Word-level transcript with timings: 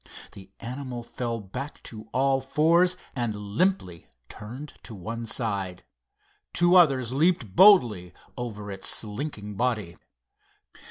The 0.31 0.49
animal 0.59 1.03
fell 1.03 1.39
back 1.39 1.83
to 1.83 2.09
all 2.11 2.41
fours 2.41 2.97
and 3.15 3.35
limply 3.35 4.07
turned 4.29 4.73
to 4.81 4.95
one 4.95 5.27
side. 5.27 5.83
Two 6.53 6.75
others 6.75 7.13
leaped 7.13 7.55
boldly 7.55 8.11
over 8.35 8.71
its 8.71 8.87
slinking 8.87 9.53
body. 9.57 9.97